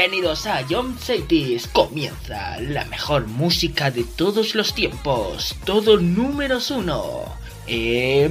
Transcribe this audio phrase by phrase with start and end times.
[0.00, 1.66] Bienvenidos a John Cities.
[1.66, 5.56] Comienza la mejor música de todos los tiempos.
[5.64, 7.24] Todo números uno.
[7.66, 8.28] Empezamos.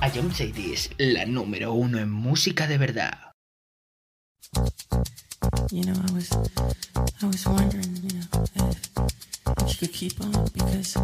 [0.00, 3.18] A John Cities, la número uno en música de verdad.
[5.70, 6.28] You know, I was,
[9.66, 10.94] you could keep on because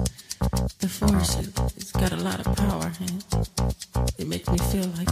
[0.81, 3.25] the force it, it's got a lot of power and
[4.19, 5.09] it makes me feel like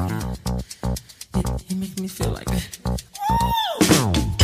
[1.34, 2.48] it, it makes me feel like
[3.92, 4.36] Oh,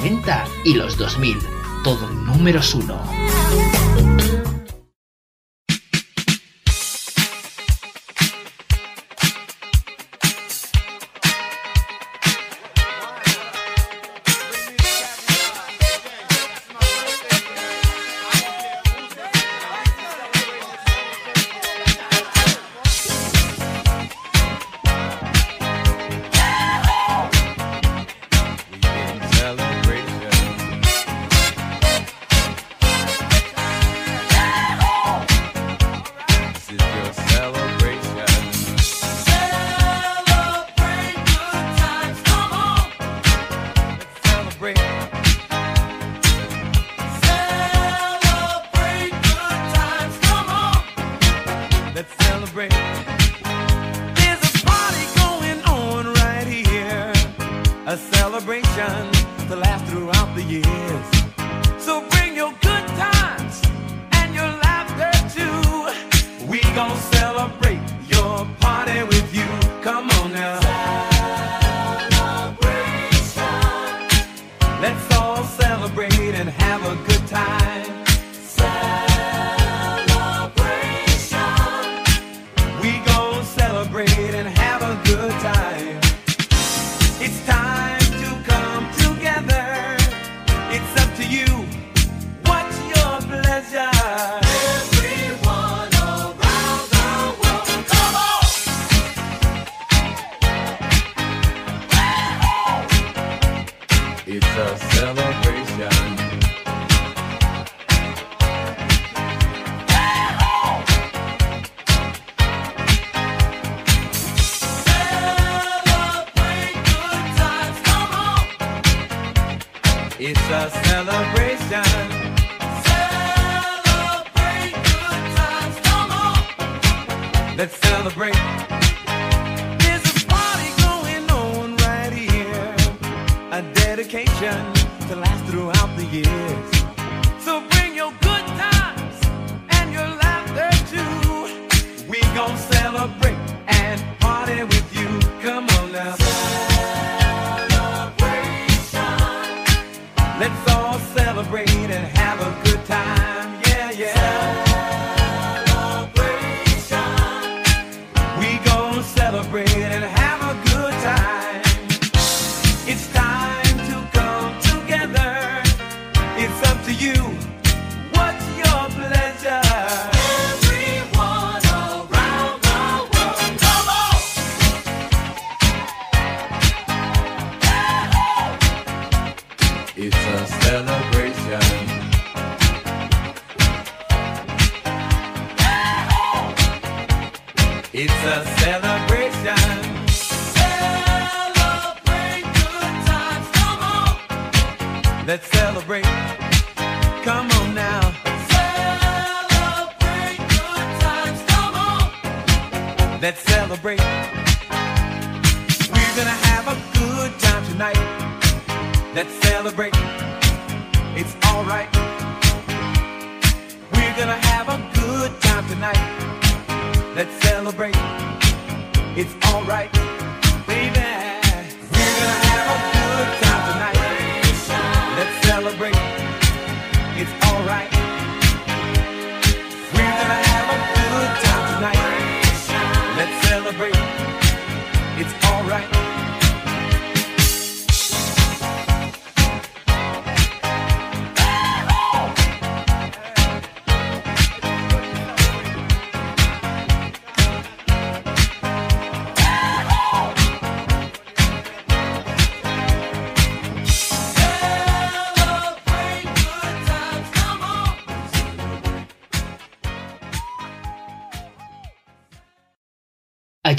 [0.00, 1.38] 90 y los 2000.
[1.84, 2.99] Todo números uno.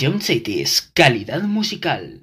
[0.02, 2.21] John Cities, calidad musical.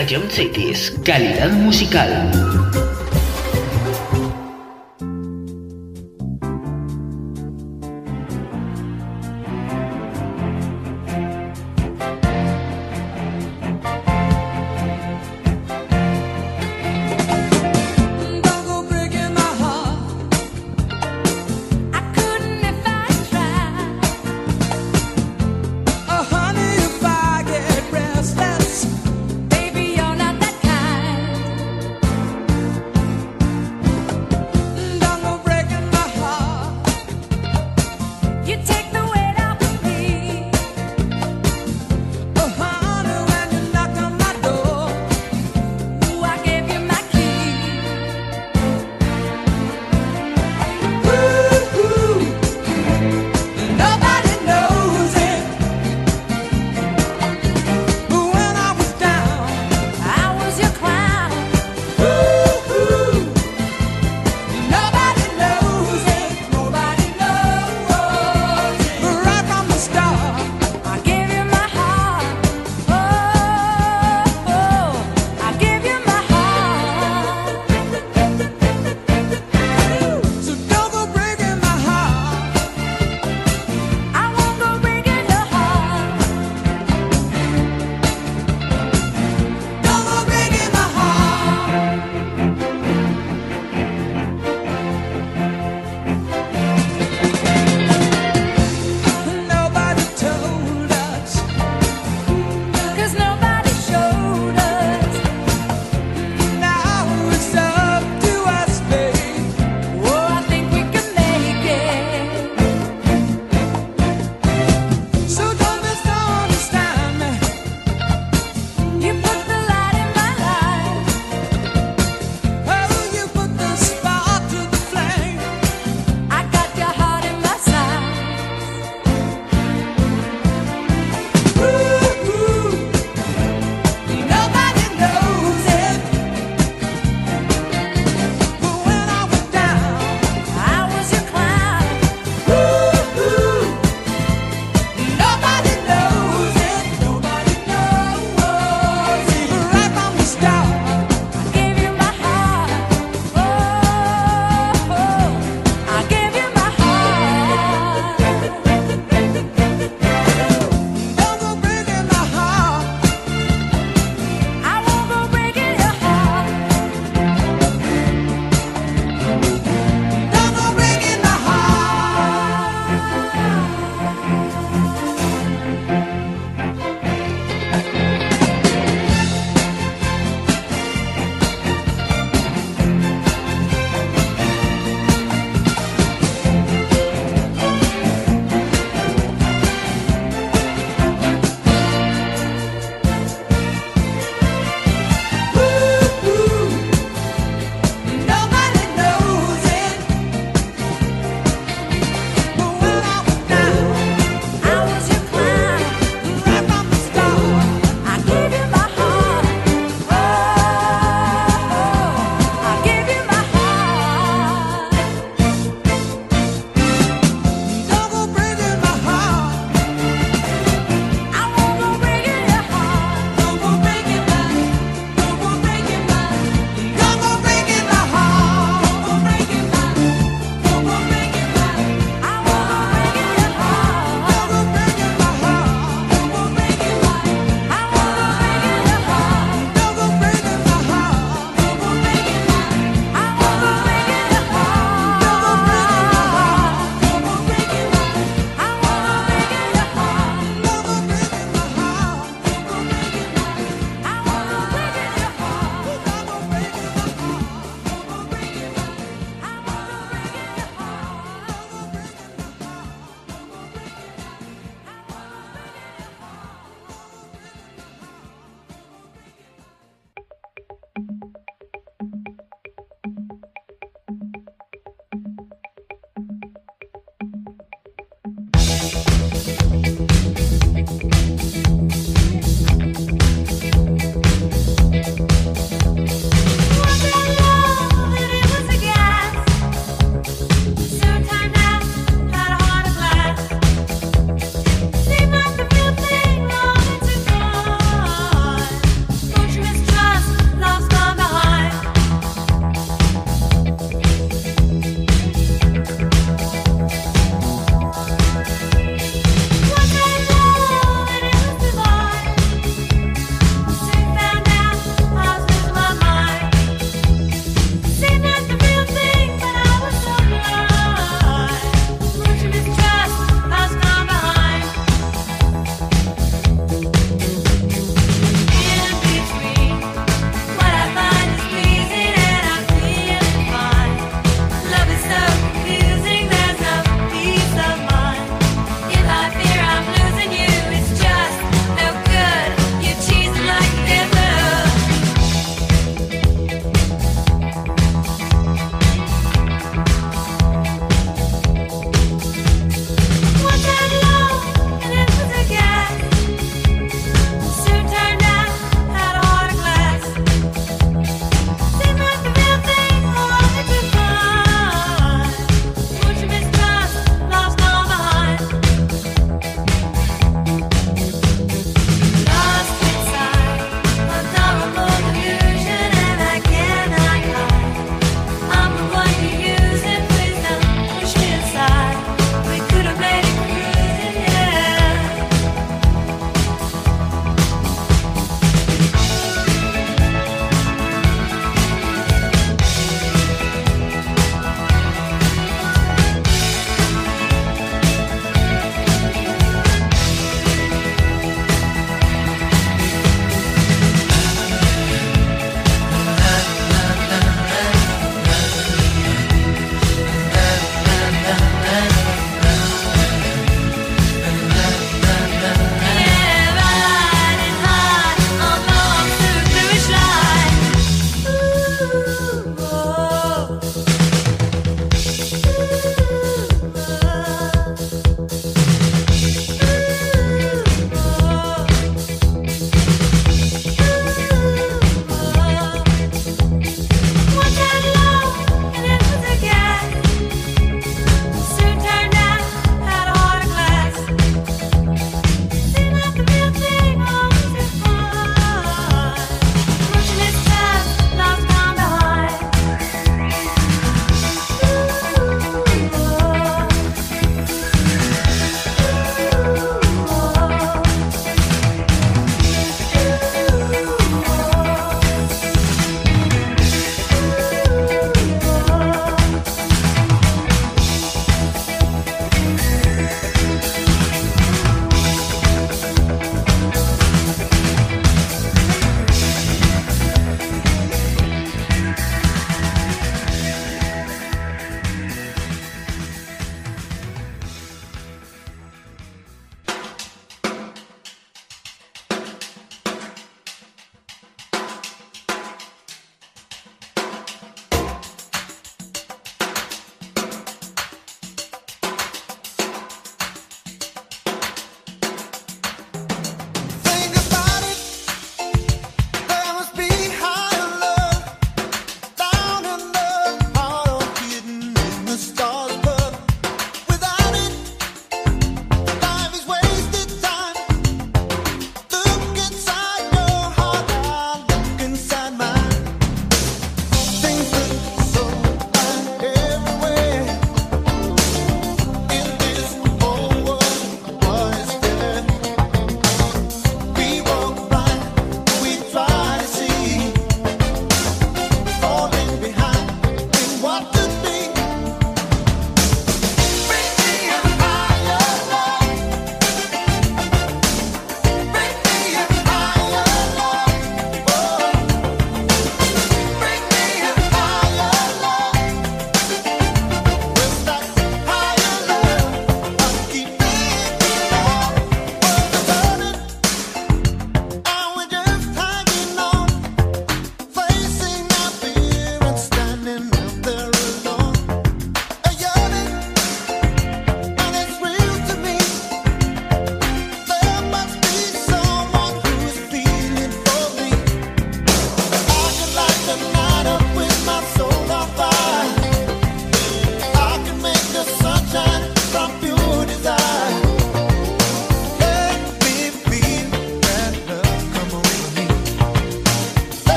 [0.00, 2.08] A John Cities, calidad musical.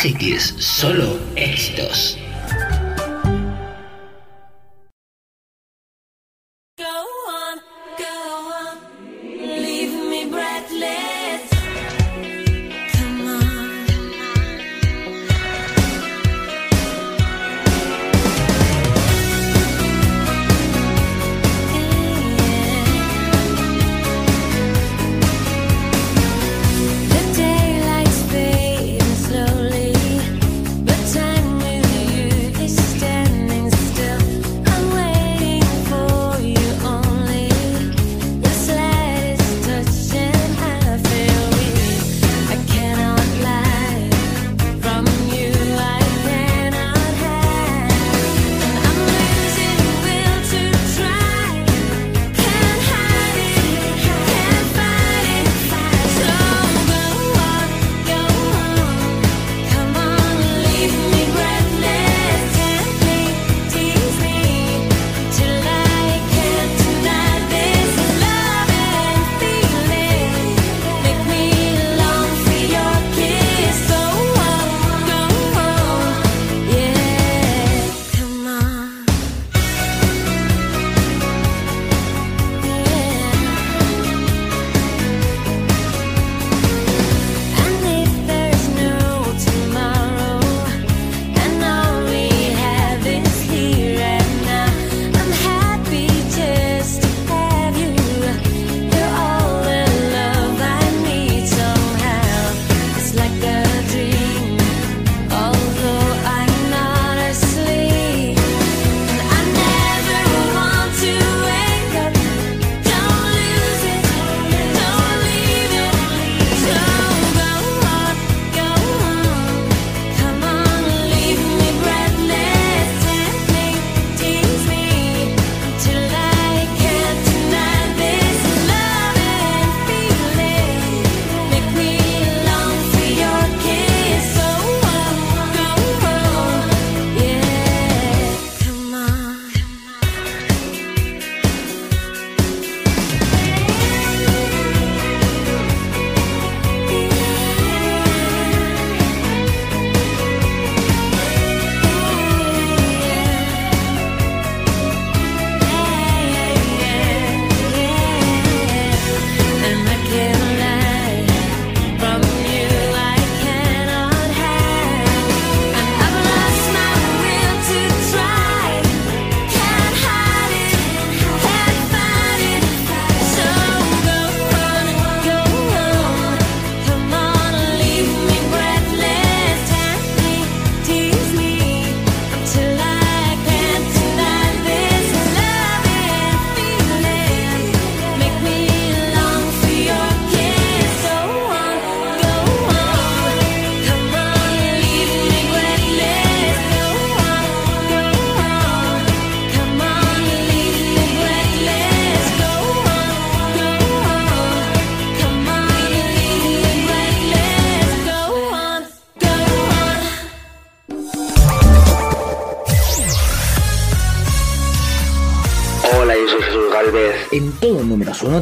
[0.00, 2.16] John Cities, solo éxitos.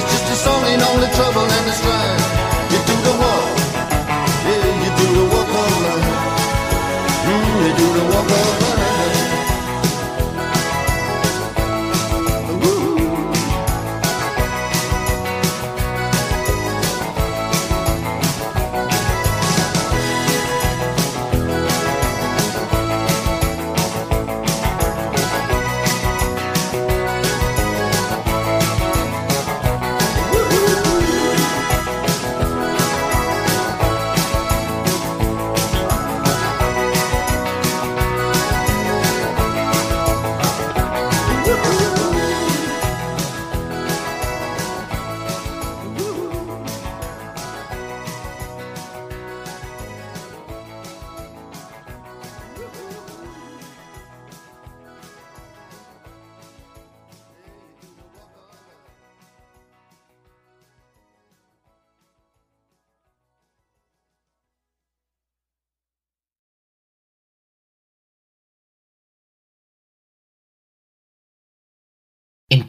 [0.00, 2.49] It's just a song in all the trouble and the strife.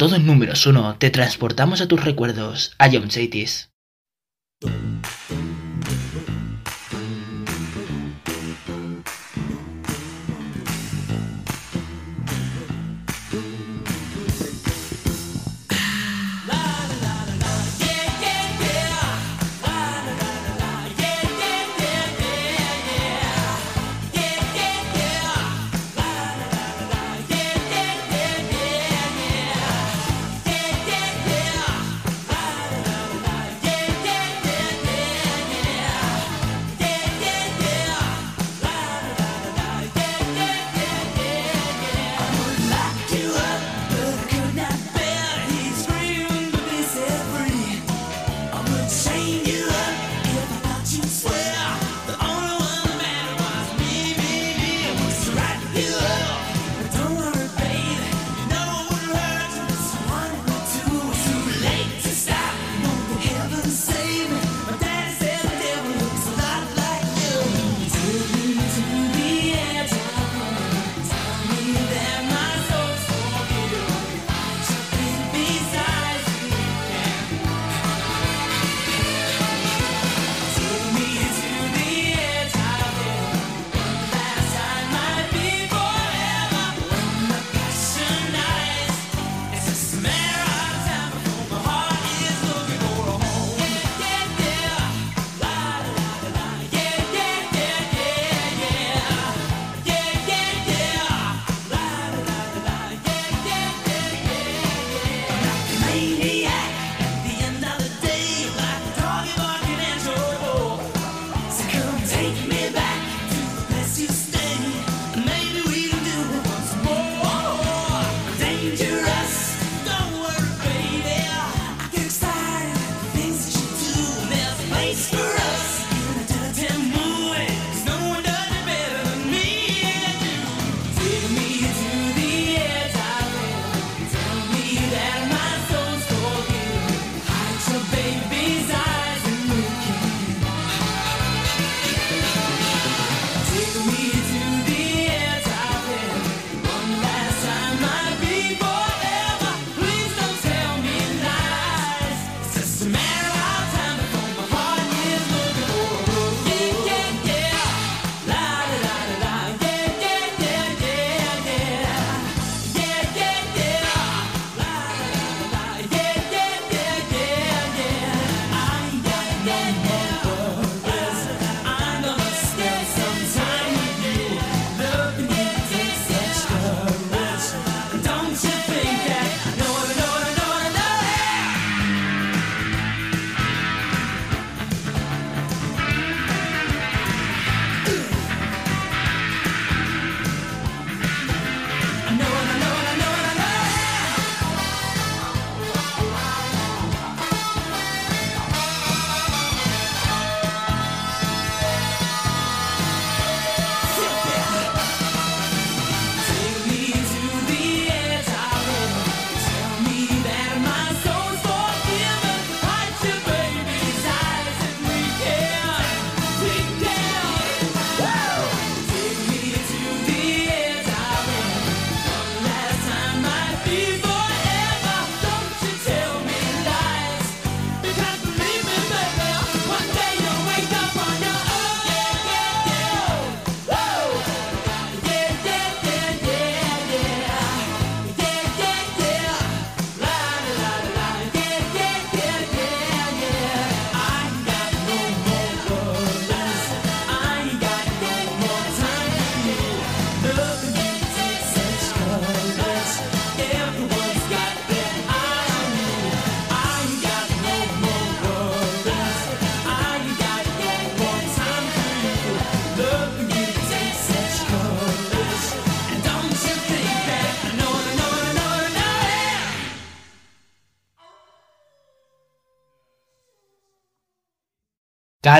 [0.01, 3.69] En todo números 1 te transportamos a tus recuerdos, a John Cities.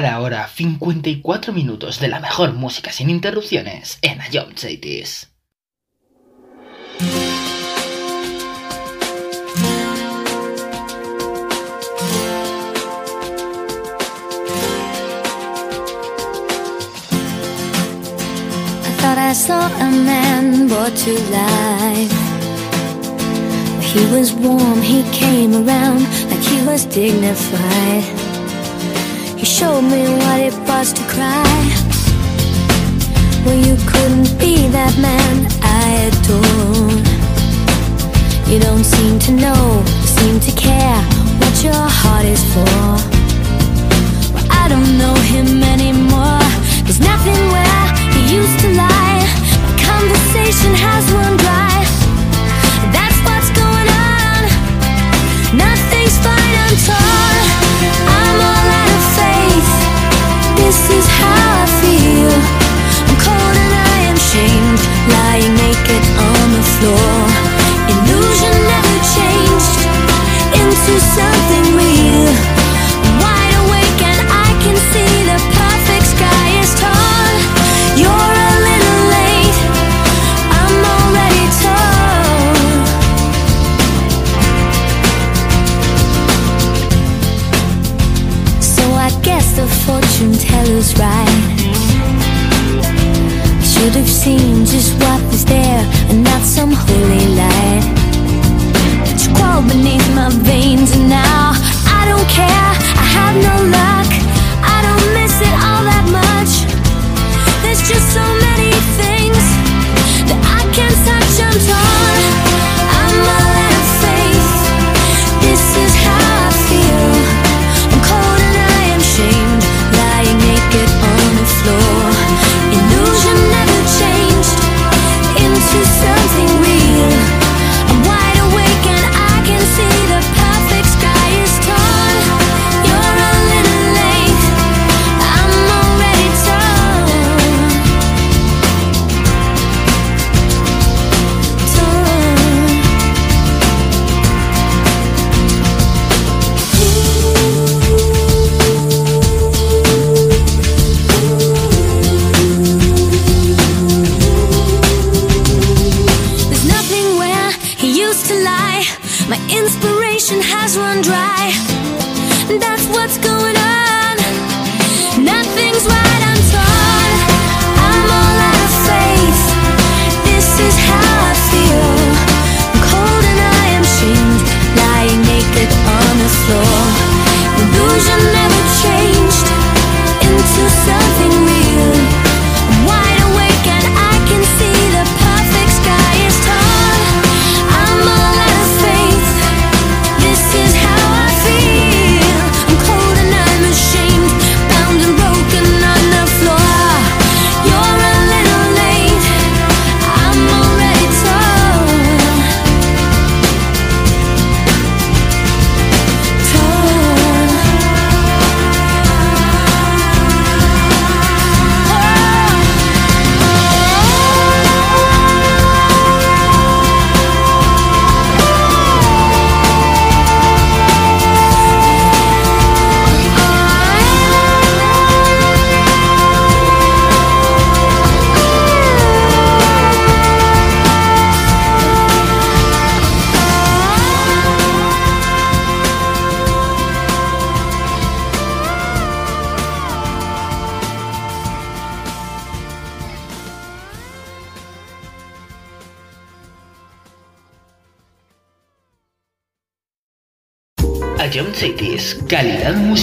[0.02, 5.28] Cada hora 54 minutos de la mejor música sin interrupciones en Ayom Cities.
[19.04, 22.12] I saw a man brought to life.
[23.84, 28.21] He was warm, he came around like he was dignified.
[29.62, 31.54] showed me what it was to cry.
[33.46, 37.06] Well, you couldn't be that man I adored
[38.50, 39.64] You don't seem to know,
[40.18, 41.02] seem to care
[41.42, 42.80] What your heart is for.
[44.34, 46.46] Well, I don't know him anymore.
[46.86, 49.22] There's nothing where he used to lie.
[49.66, 51.91] My conversation has run dry.
[60.72, 62.32] This is how I feel.
[62.32, 64.80] I'm cold and I am shamed
[65.12, 67.12] Lying naked on the floor.
[67.92, 69.80] Illusion never changed
[70.56, 71.71] Into something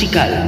[0.00, 0.47] musical.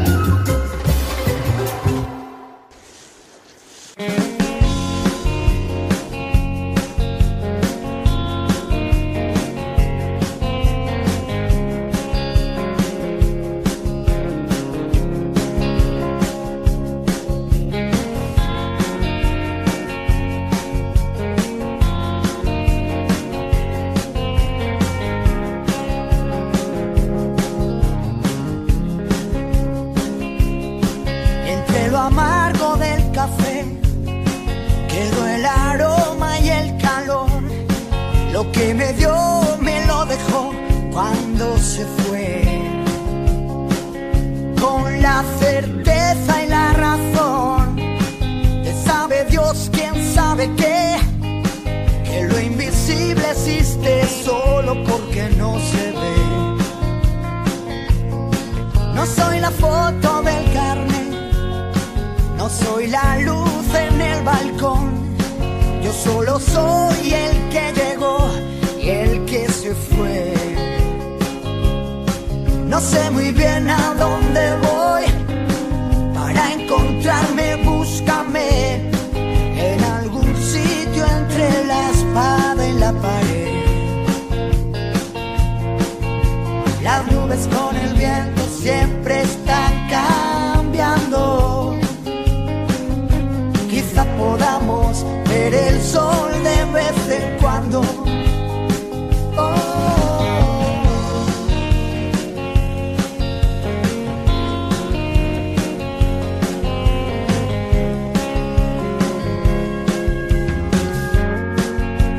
[54.25, 56.15] Solo porque no se ve.
[58.95, 61.15] No soy la foto del carnet,
[62.37, 64.91] no soy la luz en el balcón.
[65.83, 68.31] Yo solo soy el que llegó
[68.81, 70.35] y el que se fue.
[72.67, 75.05] No sé muy bien a dónde voy.
[76.15, 83.40] Para encontrarme, búscame en algún sitio entre la espada y la pared.
[87.49, 91.77] Con el viento siempre están cambiando.
[93.71, 97.81] Quizá podamos ver el sol de vez en cuando.
[99.39, 99.71] Oh.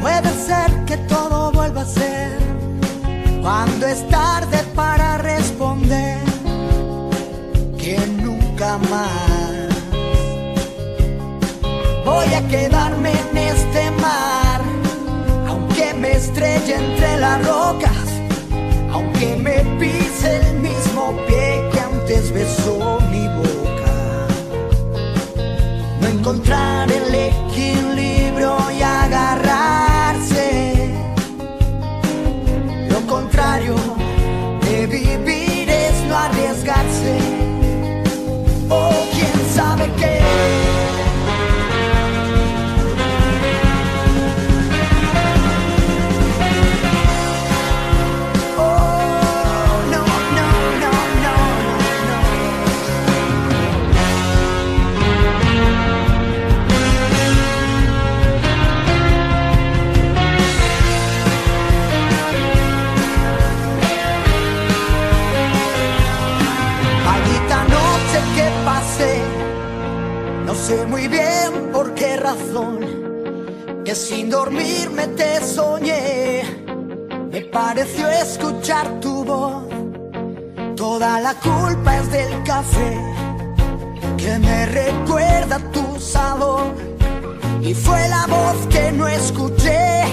[0.01, 2.31] Puede ser que todo vuelva a ser
[3.41, 4.07] cuando es
[12.51, 14.61] quedarme en este mar.
[15.47, 18.01] Aunque me estrelle entre las rocas
[18.93, 24.27] aunque me pise el mismo pie que antes besó mi boca.
[26.01, 27.90] No encontrar el equilibrio
[73.91, 76.43] que sin dormirme te soñé,
[77.29, 79.65] me pareció escuchar tu voz,
[80.77, 82.97] toda la culpa es del café,
[84.15, 86.73] que me recuerda tu sabor,
[87.61, 90.05] y fue la voz que no escuché,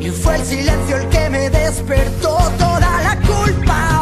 [0.00, 3.93] y fue el silencio el que me despertó, toda la culpa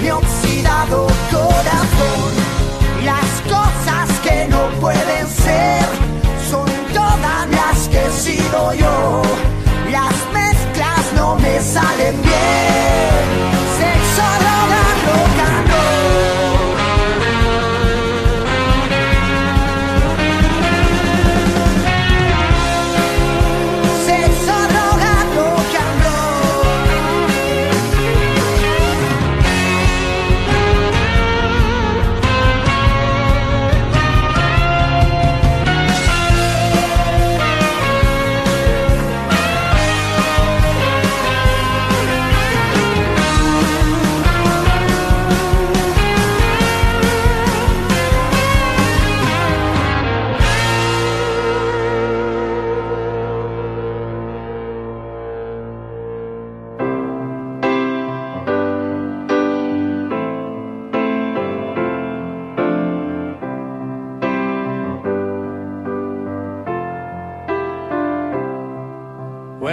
[0.00, 2.32] mi oxidado corazón.
[3.04, 5.84] Las cosas que no pueden ser
[6.50, 9.22] son todas las que he sido yo.
[9.90, 13.11] Las mezclas no me salen bien.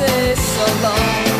[0.00, 1.39] Say so long.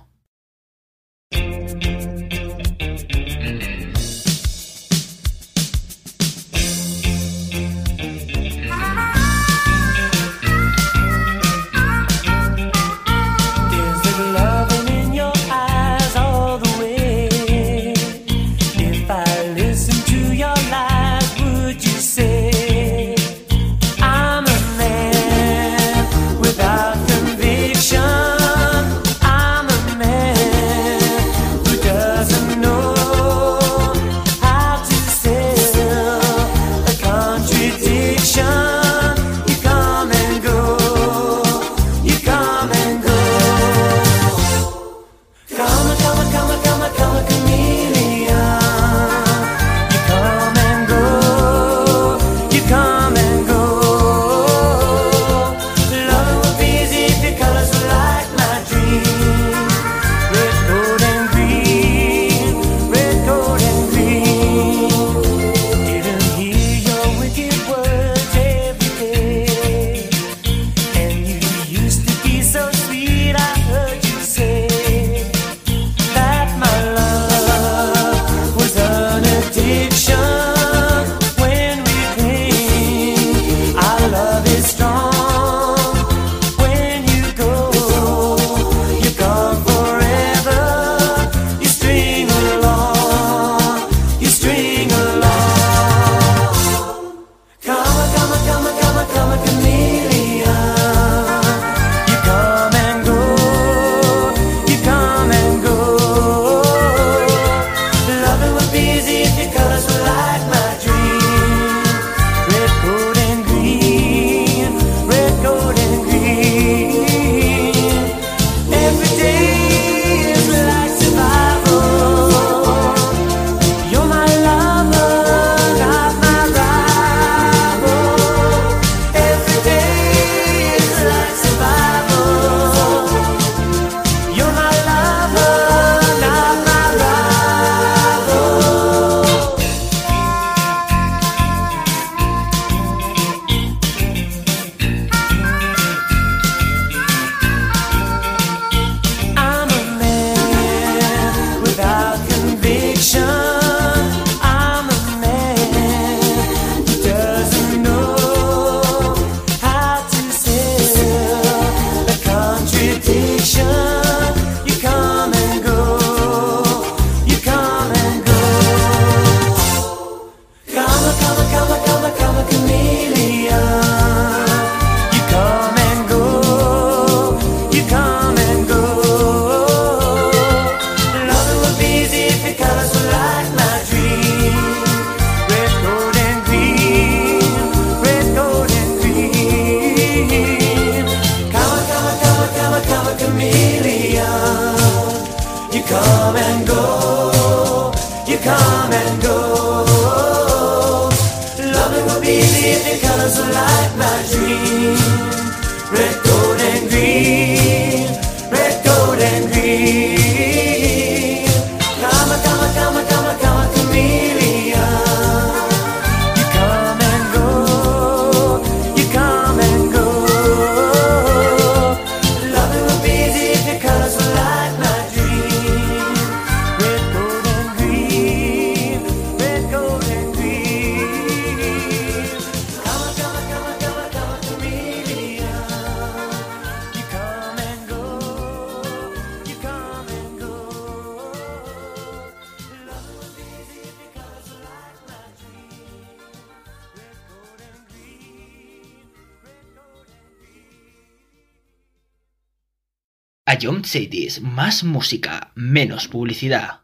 [254.39, 256.81] Más música, menos publicidad.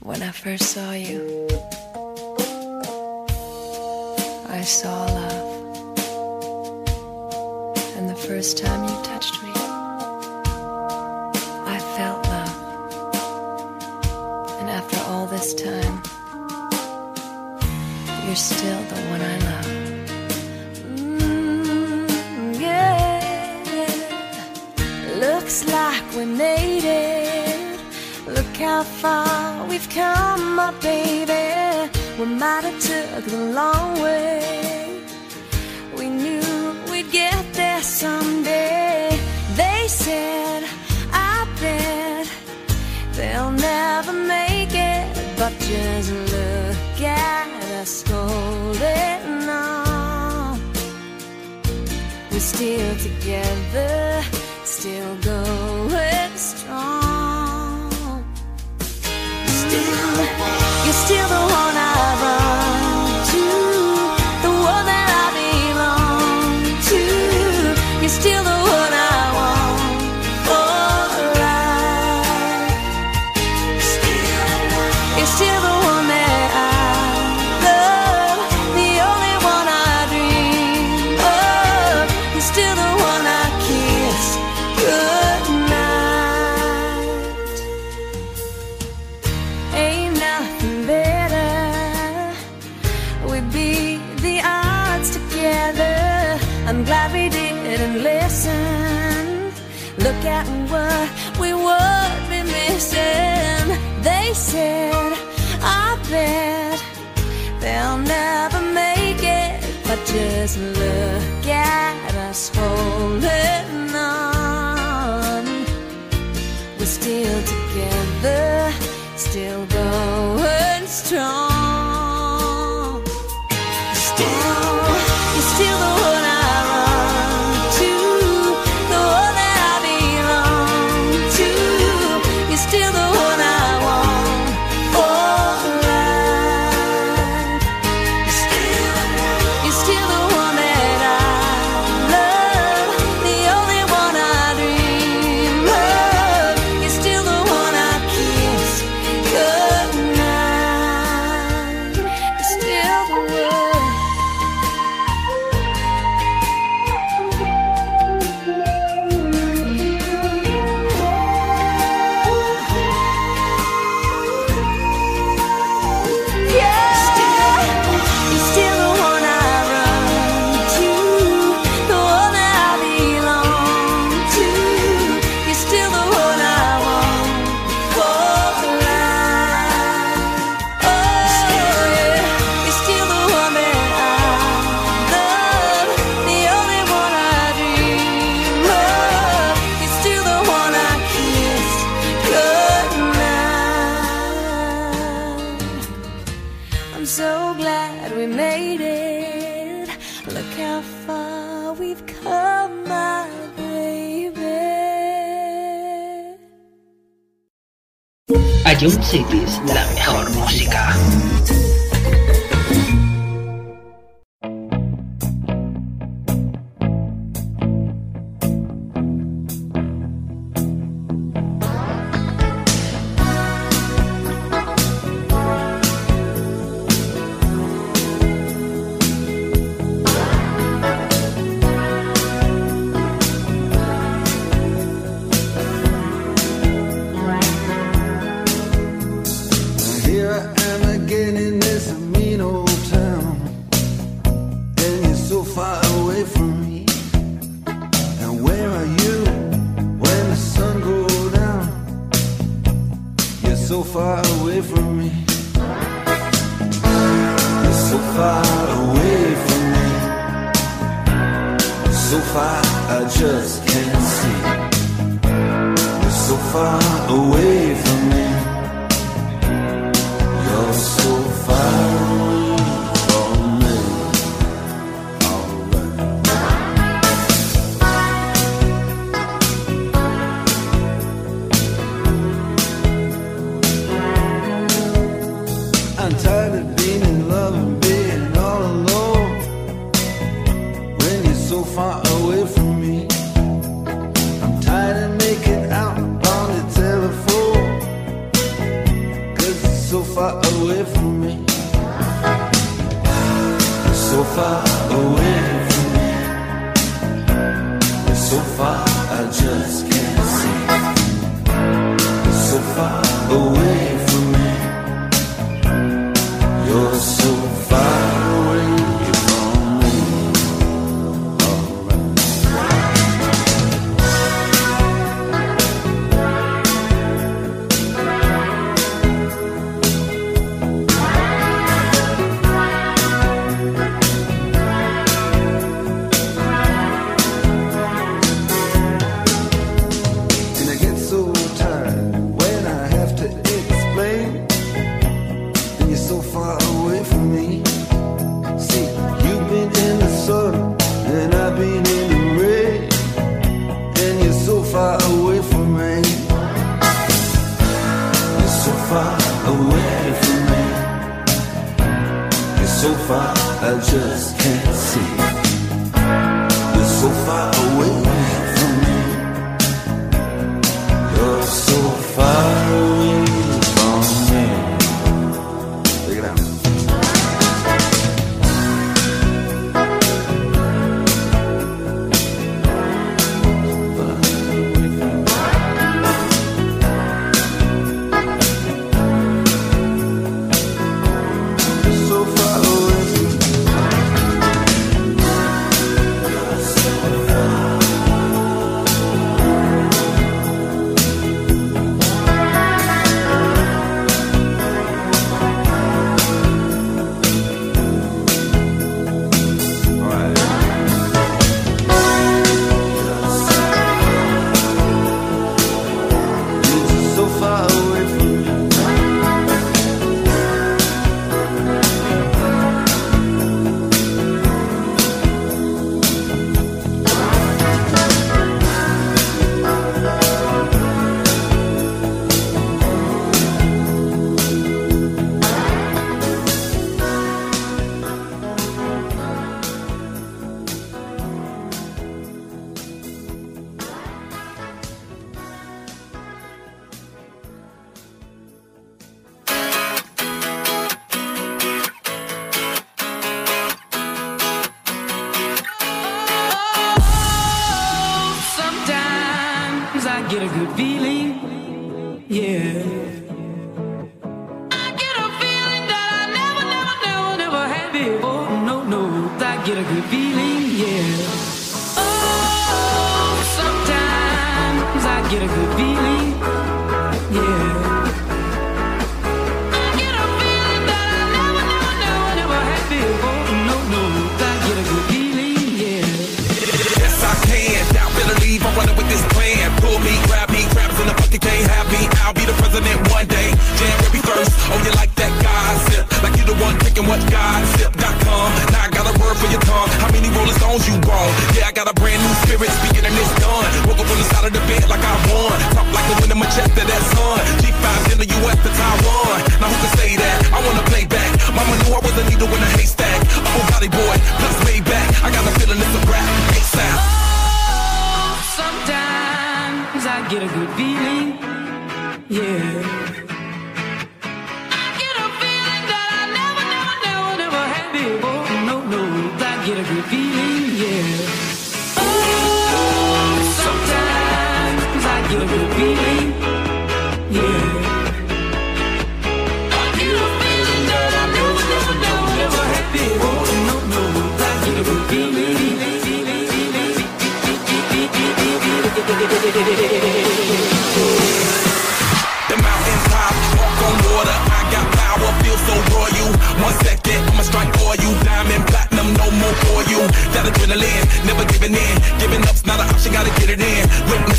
[0.00, 1.23] When I first saw you.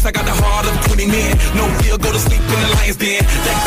[0.05, 1.33] I got the heart of 20 men.
[1.57, 3.25] No fear, go to sleep in the lion's den.
[3.25, 3.64] That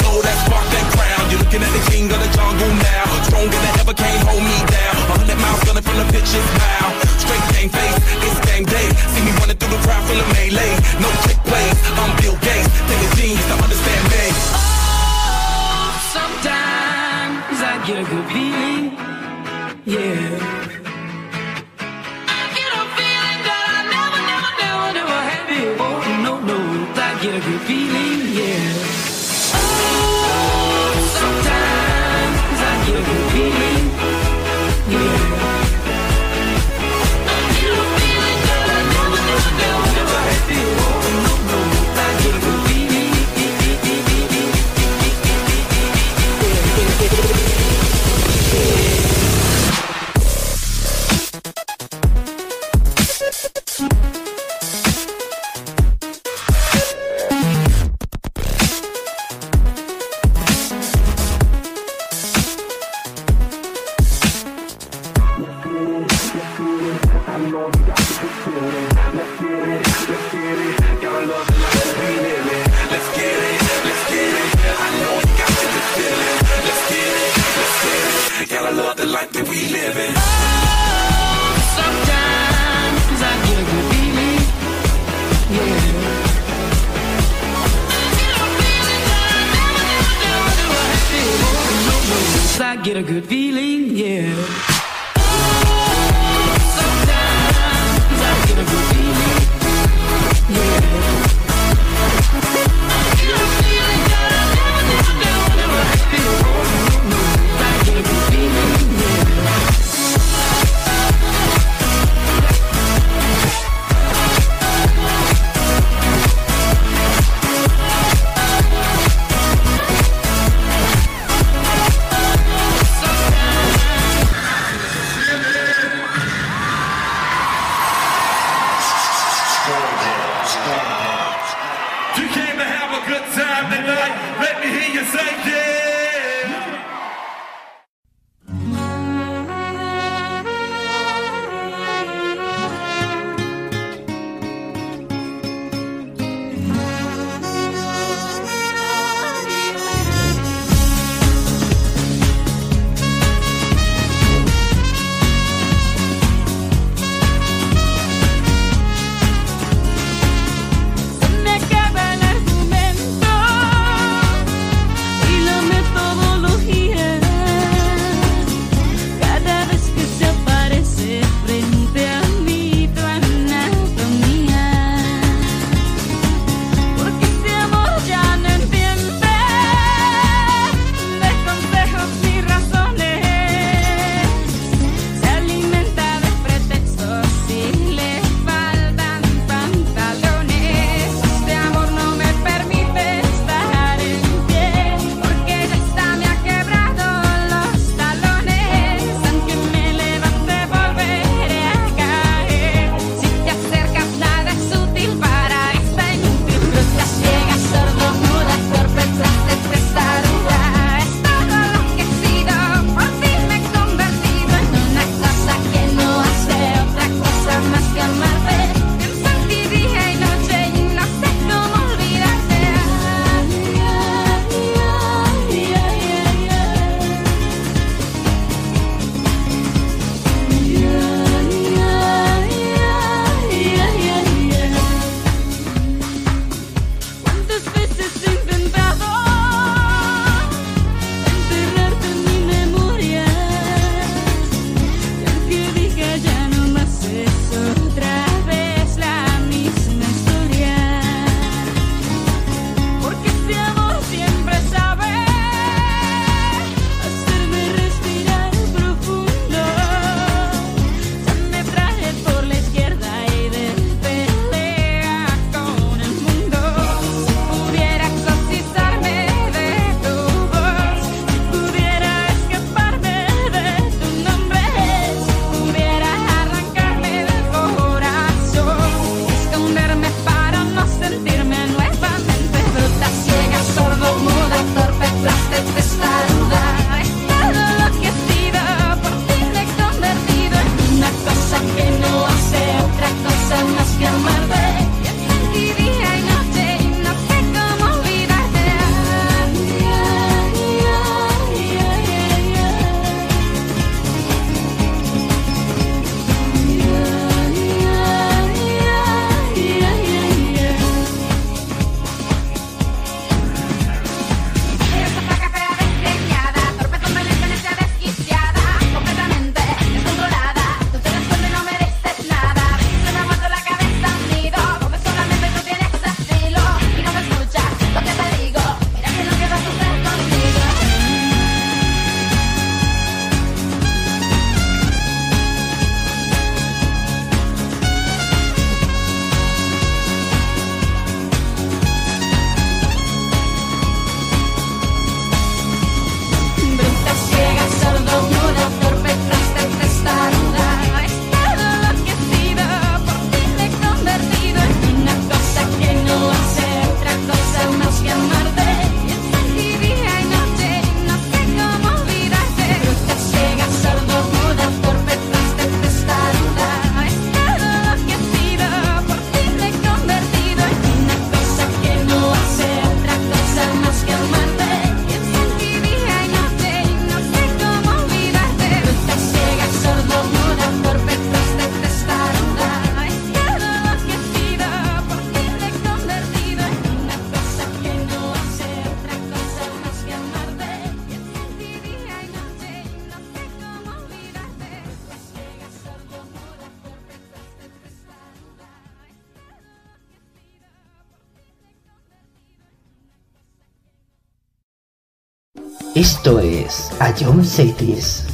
[406.29, 408.28] Esto es A John Cities.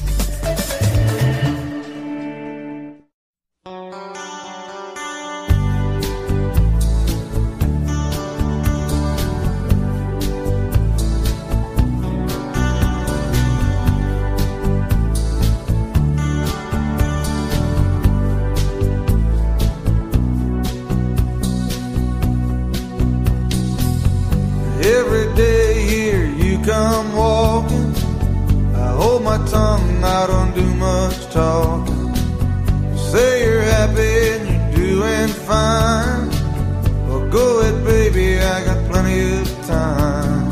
[39.04, 40.50] Plenty of time.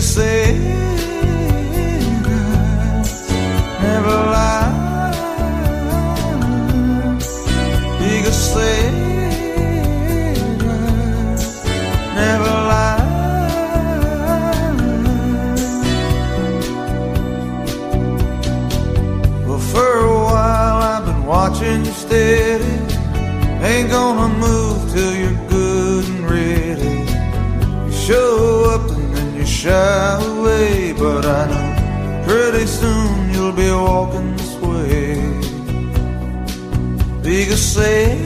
[0.00, 0.58] Say
[3.80, 4.65] never lie.
[32.66, 35.14] Soon you'll be walking this way.
[37.22, 38.25] Because say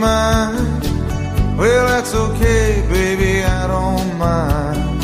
[0.00, 1.56] mine.
[1.56, 5.02] Well, that's okay, baby, I don't mind.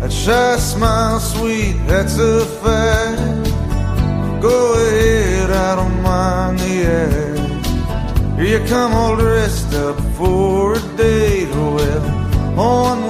[0.00, 3.20] That shy smile, sweet, that's a fact.
[4.40, 7.32] Go ahead, I don't mind the act.
[8.36, 11.50] Here you come all dressed up for a date.
[11.50, 13.01] Well, on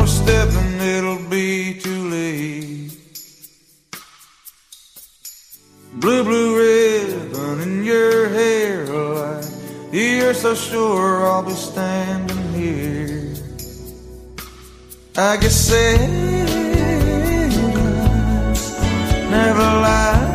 [10.54, 13.34] sure I'll be standing here.
[15.16, 15.96] I guess say
[19.30, 20.28] never lie.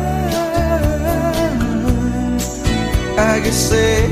[3.18, 4.08] I guess say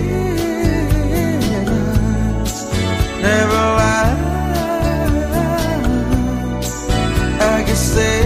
[3.23, 4.17] never lie.
[7.41, 8.26] I guess say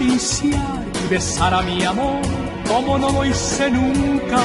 [0.00, 2.22] acariciar y besar a mi amor
[2.66, 4.42] como no lo hice nunca.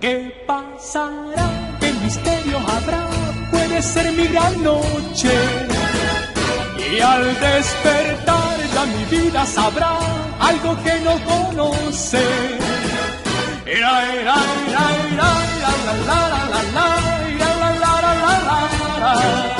[0.00, 1.76] ¿Qué pasará?
[1.80, 3.06] ¿Qué misterio habrá?
[3.50, 5.32] Puede ser mi gran noche.
[6.92, 9.98] Y al despertar ya mi vida sabrá
[10.40, 12.24] algo que no conoce.
[13.80, 14.36] La, la,
[14.74, 14.86] la,
[15.18, 15.30] la,
[15.60, 15.72] la,
[16.06, 16.92] la, la, la,
[17.38, 18.00] la, la,
[19.00, 19.59] la,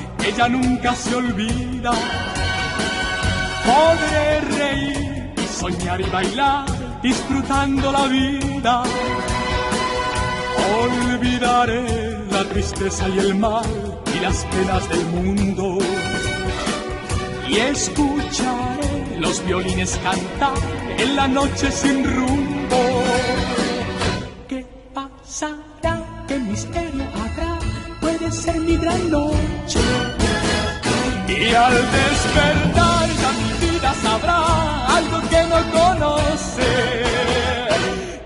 [0.25, 1.91] ella nunca se olvida.
[3.65, 6.65] Podré reír soñar y bailar,
[7.01, 8.83] disfrutando la vida.
[10.83, 13.65] Olvidaré la tristeza y el mal
[14.15, 15.77] y las penas del mundo.
[17.47, 20.57] Y escucharé los violines cantar
[20.97, 23.03] en la noche sin rumbo.
[24.47, 26.25] ¿Qué pasará?
[26.27, 27.59] ¿Qué misterio habrá?
[27.99, 29.79] Puede ser mi gran noche.
[31.31, 36.71] Y al despertar ya mi vida sabrá algo que no conoce.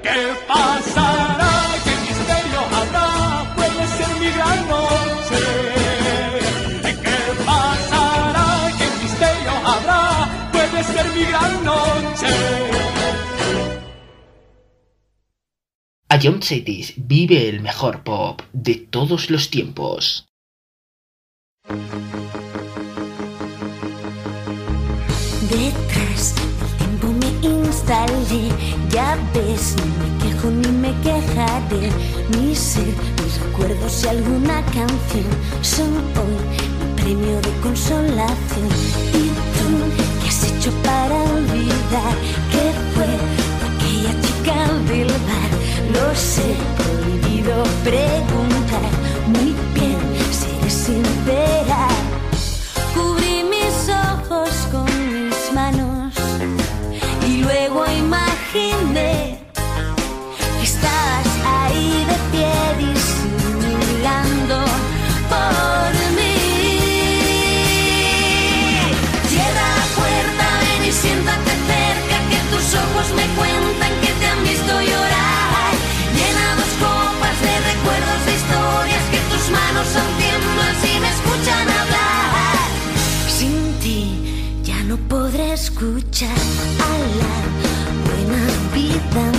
[0.02, 1.54] ¿Qué pasará?
[1.86, 3.54] ¿Qué misterio habrá?
[3.56, 5.44] Puede ser mi gran noche.
[7.04, 8.48] ¿Qué pasará?
[8.80, 10.50] ¿Qué misterio habrá?
[10.52, 12.34] Puede ser mi gran noche.
[16.10, 20.26] A John Cities vive el mejor pop de todos los tiempos.
[25.50, 28.50] Detrás del tiempo me instalé,
[28.90, 31.92] ya ves, ni me quejo ni me quejaré.
[32.32, 35.30] Mi ser, mis recuerdos y alguna canción
[35.62, 36.36] son hoy
[36.80, 38.70] mi premio de consolación.
[39.14, 39.68] ¿Y tú
[40.22, 42.16] qué has hecho para olvidar
[42.52, 42.66] que
[42.96, 43.12] fue
[43.70, 44.58] aquella chica
[44.90, 45.52] del bar?
[45.94, 48.90] Lo sé, prohibido preguntar.
[49.28, 49.98] Muy bien,
[50.32, 52.15] seré sincera.
[57.76, 59.15] tiempo imaginé.
[85.66, 87.36] Escuchar a la
[88.06, 89.35] buena vida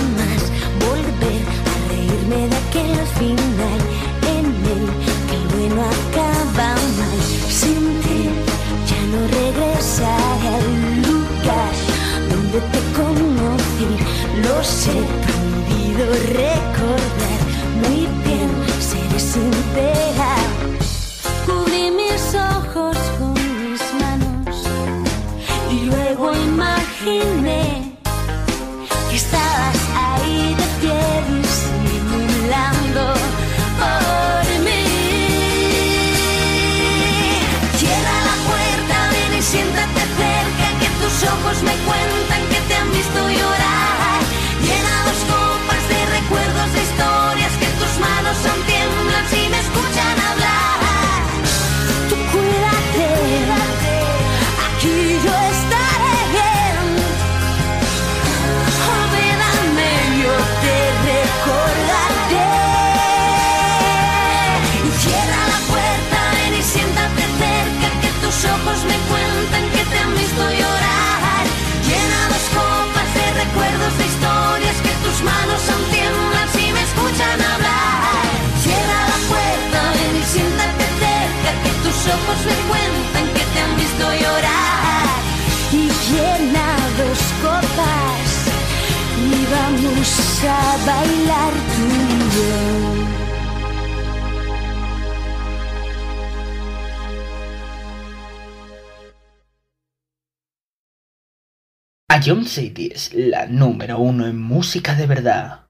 [103.13, 105.67] la número uno en música de verdad.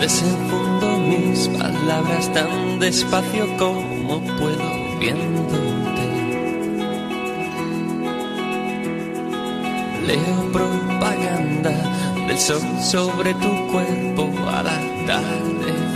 [0.00, 6.06] Desenfundo mis palabras tan despacio como puedo viéndote.
[10.06, 11.72] Leo propaganda
[12.28, 15.87] del sol sobre tu cuerpo al atardecer.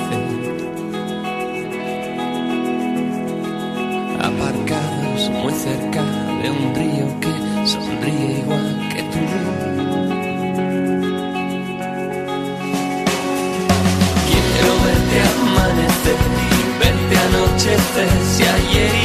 [5.62, 6.02] cerca
[6.42, 9.22] de un río que sonríe igual que tú.
[14.28, 16.18] Quiero verte amanecer
[16.50, 19.01] y verte anochecer si ayer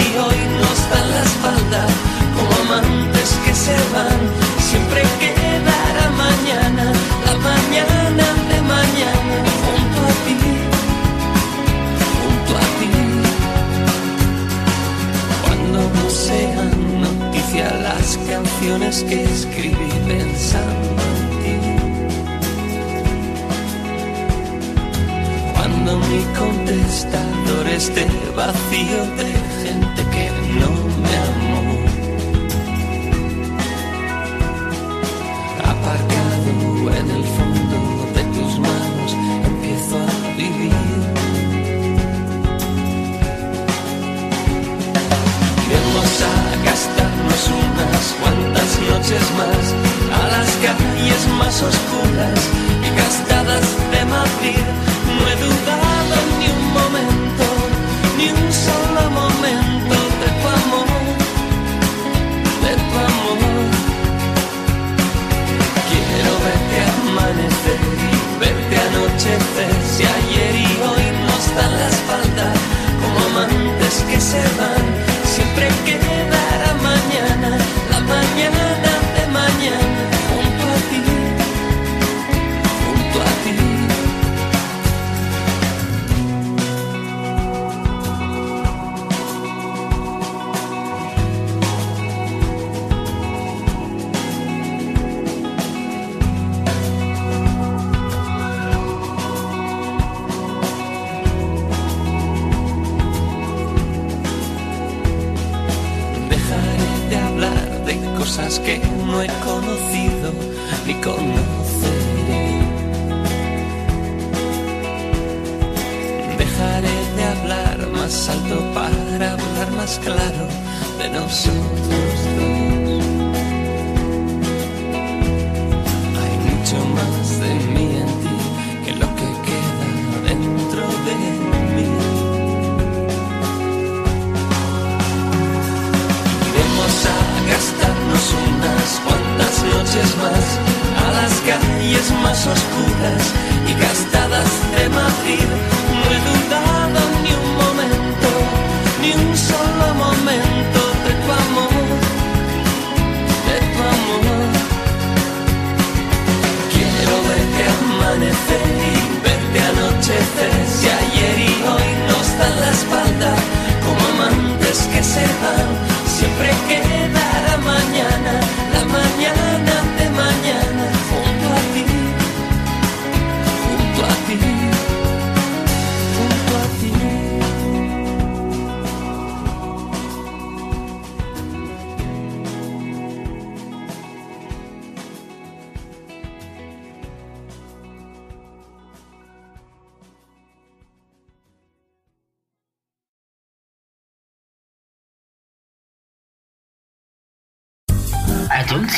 [18.78, 21.56] canciones que escribí pensando en ti.
[25.54, 28.06] Cuando mi contestador esté
[28.36, 29.47] vacío de
[49.40, 52.40] a las calles más oscuras
[52.86, 54.64] y gastadas de Madrid.
[55.16, 57.46] No he dudado ni un momento,
[58.18, 60.90] ni un solo momento de tu amor,
[62.64, 63.66] de tu amor.
[65.90, 67.80] Quiero verte amanecer
[68.40, 72.54] verte anochecer si ayer y hoy nos dan la espalda
[73.02, 74.77] como amantes que se van.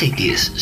[0.00, 0.59] cities